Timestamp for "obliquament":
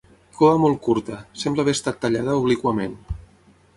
2.41-2.97